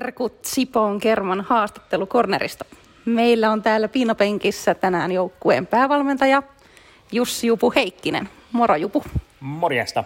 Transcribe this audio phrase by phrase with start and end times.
[0.00, 2.64] Terkut Sipoon Kerman haastattelukornerista.
[3.04, 6.42] Meillä on täällä piinapenkissä tänään joukkueen päävalmentaja
[7.12, 8.28] Jussi Jupu Heikkinen.
[8.52, 9.04] Moro Jupu.
[9.40, 10.04] Morjesta.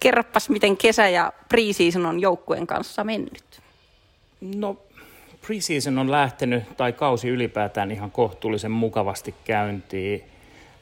[0.00, 3.60] Kerropas, miten kesä ja preseason on joukkueen kanssa mennyt.
[4.40, 4.76] No,
[5.46, 10.24] preseason on lähtenyt, tai kausi ylipäätään ihan kohtuullisen mukavasti käyntiin.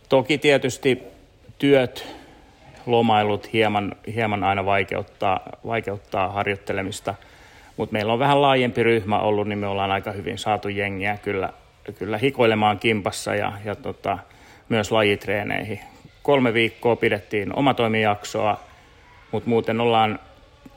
[0.08, 1.02] Toki tietysti
[1.58, 2.06] työt,
[2.86, 7.14] lomailut hieman, hieman aina vaikeuttaa, vaikeuttaa harjoittelemista,
[7.78, 11.52] mutta meillä on vähän laajempi ryhmä ollut, niin me ollaan aika hyvin saatu jengiä kyllä,
[11.98, 14.18] kyllä hikoilemaan kimpassa ja, ja tota,
[14.68, 15.80] myös lajitreeneihin.
[16.22, 18.60] Kolme viikkoa pidettiin omatoimijaksoa,
[19.32, 20.18] mutta muuten ollaan,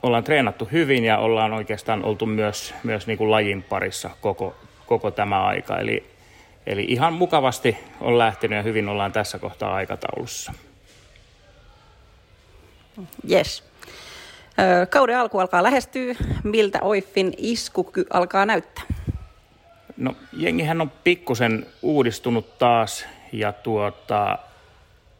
[0.02, 4.54] ollaan treenattu hyvin ja ollaan oikeastaan oltu myös, myös niin kuin lajin parissa koko,
[4.86, 5.78] koko tämä aika.
[5.78, 6.04] Eli,
[6.66, 10.52] eli ihan mukavasti on lähtenyt ja hyvin ollaan tässä kohtaa aikataulussa.
[13.30, 13.71] Yes.
[14.90, 16.14] Kauden alku alkaa lähestyä.
[16.44, 18.84] Miltä Oiffin isku alkaa näyttää?
[19.96, 24.38] No jengihän on pikkusen uudistunut taas ja tuota,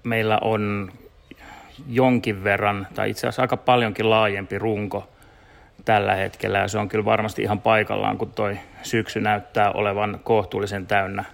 [0.03, 0.92] meillä on
[1.88, 5.08] jonkin verran, tai itse asiassa aika paljonkin laajempi runko
[5.84, 6.58] tällä hetkellä.
[6.58, 11.25] Ja se on kyllä varmasti ihan paikallaan, kun toi syksy näyttää olevan kohtuullisen täynnä,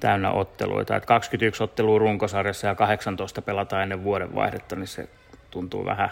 [0.00, 0.96] täynnä otteluita.
[0.96, 5.08] Et 21 ottelua runkosarjassa ja 18 pelataan ennen vuodenvaihdetta, niin se
[5.50, 6.10] tuntuu vähän,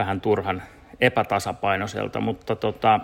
[0.00, 0.62] vähän turhan
[1.00, 2.20] epätasapainoiselta.
[2.20, 3.00] Mutta tota,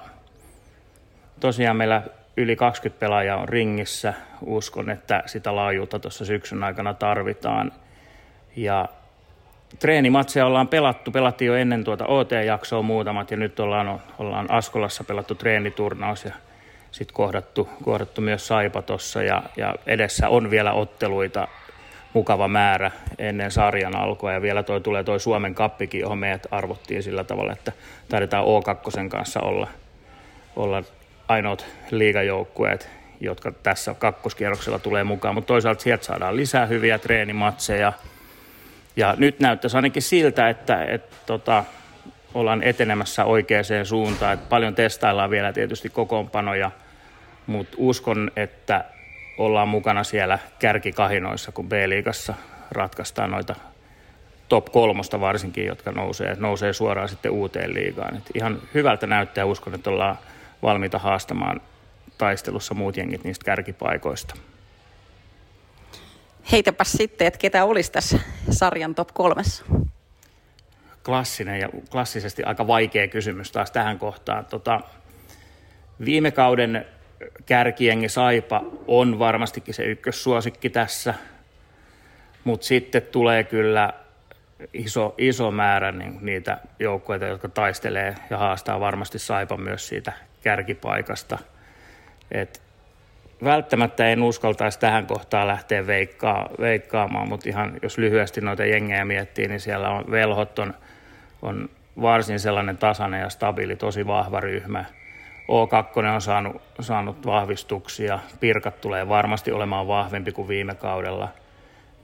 [1.41, 2.03] tosiaan meillä
[2.37, 4.15] yli 20 pelaajaa on ringissä.
[4.43, 7.73] Uskon, että sitä laajuutta tuossa syksyn aikana tarvitaan.
[8.57, 8.89] Ja
[9.79, 11.11] treenimatseja ollaan pelattu.
[11.11, 16.33] Pelattiin jo ennen tuota OT-jaksoa muutamat ja nyt ollaan, ollaan Askolassa pelattu treeniturnaus ja
[16.91, 21.49] sitten kohdattu, kohdattu myös Saipa tuossa ja, ja edessä on vielä otteluita
[22.17, 27.03] mukava määrä ennen sarjan alkua ja vielä toi tulee toi Suomen kappikin, johon meidät arvottiin
[27.03, 27.73] sillä tavalla, että
[28.09, 29.69] taidetaan O2 kanssa olla,
[30.57, 30.83] olla
[31.29, 32.91] ainoat liigajoukkueet,
[33.21, 37.93] jotka tässä kakkoskierroksella tulee mukaan, mutta toisaalta sieltä saadaan lisää hyviä treenimatseja.
[38.97, 41.65] Ja nyt näyttäisi ainakin siltä, että, että tota,
[42.35, 44.35] ollaan etenemässä oikeaan suuntaan.
[44.35, 46.71] Että paljon testaillaan vielä tietysti kokoonpanoja,
[47.47, 48.85] mutta uskon, että
[49.39, 52.35] ollaan mukana siellä kärkikahinoissa, kun B-liigassa
[52.71, 53.55] ratkaistaan noita
[54.49, 58.17] top kolmosta varsinkin, jotka nousee, nousee suoraan sitten uuteen liigaan.
[58.17, 60.19] Et ihan hyvältä näyttää uskon, että ollaan
[60.63, 61.61] valmiita haastamaan
[62.19, 64.35] taistelussa muut jengit niistä kärkipaikoista.
[66.53, 68.19] Heitäpäs sitten, että ketä olisi tässä
[68.51, 69.65] sarjan top kolmessa?
[71.05, 74.45] Klassinen ja klassisesti aika vaikea kysymys taas tähän kohtaan.
[74.45, 74.81] Tota,
[76.05, 76.87] viime kauden
[77.47, 81.15] kärkiengi Saipa on varmastikin se ykkössuosikki tässä,
[82.45, 83.93] mutta sitten tulee kyllä
[84.73, 90.13] iso, iso määrä niin niitä joukkueita, jotka taistelee ja haastaa varmasti Saipa myös siitä
[90.43, 91.39] kärkipaikasta.
[92.31, 92.63] Et
[93.45, 99.49] välttämättä en uskaltaisi tähän kohtaan lähteä veikkaa, veikkaamaan, mutta ihan jos lyhyesti noita jengejä miettii,
[99.49, 100.75] niin siellä on Velhot on,
[101.43, 104.85] on varsin sellainen tasainen ja stabiili, tosi vahva ryhmä.
[105.49, 111.29] O2 on saanut, saanut vahvistuksia, Pirkat tulee varmasti olemaan vahvempi kuin viime kaudella.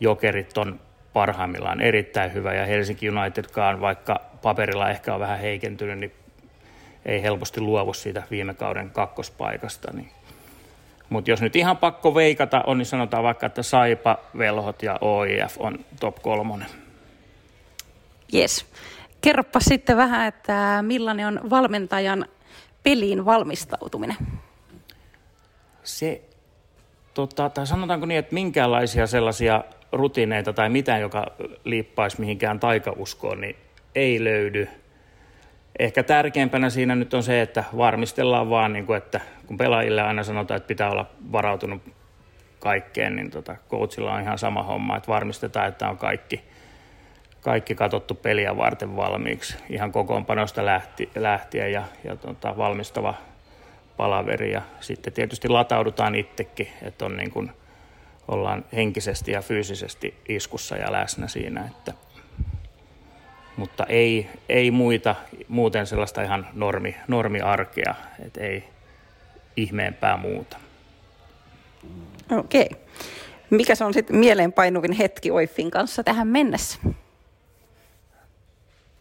[0.01, 0.81] Jokerit on
[1.13, 6.13] parhaimmillaan erittäin hyvä ja Helsinki Unitedkaan, vaikka paperilla ehkä on vähän heikentynyt, niin
[7.07, 9.93] ei helposti luovu siitä viime kauden kakkospaikasta.
[9.93, 10.11] Niin.
[11.09, 15.55] Mutta jos nyt ihan pakko veikata on, niin sanotaan vaikka, että Saipa, Velhot ja OIF
[15.59, 16.69] on top kolmonen.
[18.35, 18.67] Yes.
[19.21, 22.27] Kerropa sitten vähän, että millainen on valmentajan
[22.83, 24.17] peliin valmistautuminen?
[25.83, 26.23] Se,
[27.15, 31.27] tota, tai sanotaanko niin, että minkäänlaisia sellaisia rutiineita tai mitään, joka
[31.65, 33.57] liippaisi mihinkään taikauskoon, niin
[33.95, 34.69] ei löydy–
[35.79, 40.23] ehkä tärkeimpänä siinä nyt on se, että varmistellaan vaan, niin kuin, että kun pelaajille aina
[40.23, 41.83] sanotaan, että pitää olla varautunut
[42.59, 46.45] kaikkeen, niin tota, coachilla on ihan sama homma, että varmistetaan, että on kaikki,
[47.43, 53.15] kaikki katsottu peliä varten valmiiksi, ihan kokoonpanosta lähti, lähtien ja, ja tota, valmistava
[53.97, 57.51] palaveri ja sitten tietysti lataudutaan itsekin, että on niin kuin,
[58.29, 61.93] ollaan henkisesti ja fyysisesti iskussa ja läsnä siinä, että
[63.57, 65.15] mutta ei, ei muita,
[65.49, 67.95] muuten sellaista ihan normi, normiarkea,
[68.27, 68.65] että ei
[69.57, 70.57] ihmeempää muuta.
[72.31, 72.71] Okei.
[73.51, 76.79] Mikä se on sitten mieleenpainuvin hetki Oiffin kanssa tähän mennessä?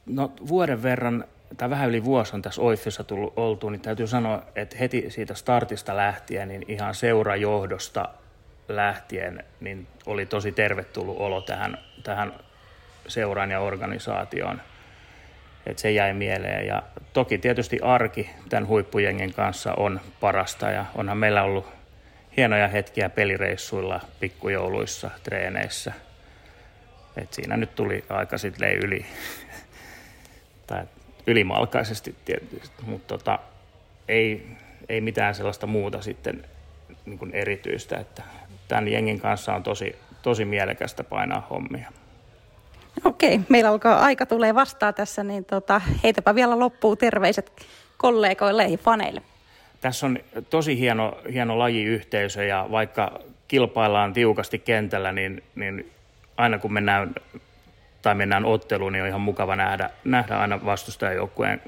[0.05, 1.25] No vuoden verran,
[1.57, 5.33] tai vähän yli vuosi on tässä Oiffissa tullut oltu, niin täytyy sanoa, että heti siitä
[5.33, 8.09] startista lähtien, niin ihan seurajohdosta
[8.67, 12.33] lähtien, niin oli tosi tervetullut olo tähän, tähän
[13.07, 14.61] seuraan ja organisaatioon.
[15.65, 16.67] Et se jäi mieleen.
[16.67, 16.83] Ja
[17.13, 21.67] toki tietysti arki tämän huippujengen kanssa on parasta ja onhan meillä ollut
[22.37, 25.93] hienoja hetkiä pelireissuilla, pikkujouluissa, treeneissä.
[27.17, 29.05] Et siinä nyt tuli aika sitten yli,
[30.71, 30.83] tai
[31.27, 33.39] ylimalkaisesti tietysti, mutta tota,
[34.07, 34.47] ei,
[34.89, 36.45] ei mitään sellaista muuta sitten
[37.05, 38.23] niin kuin erityistä, että
[38.67, 41.91] tämän jengin kanssa on tosi, tosi mielekästä painaa hommia.
[43.03, 47.51] Okei, meillä alkaa aika tulee vastaan tässä, niin tota, heitäpä vielä loppuu terveiset
[47.97, 49.21] kollegoille ja faneille.
[49.81, 50.19] Tässä on
[50.49, 55.91] tosi hieno, hieno lajiyhteisö ja vaikka kilpaillaan tiukasti kentällä, niin, niin
[56.37, 57.15] aina kun mennään
[58.01, 61.61] tai mennään otteluun, niin on ihan mukava nähdä, nähdä aina vastustajajoukkueen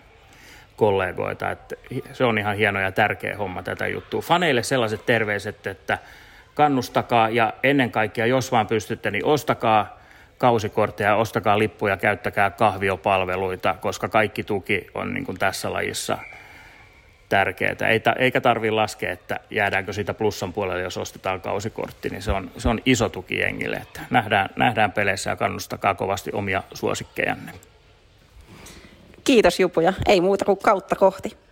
[0.76, 1.52] kollegoita.
[1.52, 1.76] Että
[2.14, 4.22] se on ihan hieno ja tärkeä homma tätä juttua.
[4.22, 5.98] Faneille sellaiset terveiset, että
[6.54, 10.00] kannustakaa ja ennen kaikkea, jos vaan pystytte, niin ostakaa
[10.38, 16.18] kausikortteja, ostakaa lippuja, käyttäkää kahviopalveluita, koska kaikki tuki on niin kuin tässä lajissa
[17.30, 17.76] tärkeää.
[18.20, 22.70] Eikä tarvitse laskea, että jäädäänkö siitä plussan puolelle, jos ostetaan kausikortti, niin se on, se
[22.70, 23.78] on iso tuki jengille.
[23.78, 27.52] Että nähdään, nähdään peleissä ja kannustakaa kovasti omia suosikkejanne.
[29.24, 31.43] Kiitos Jupuja, ei muuta kuin kautta kohti.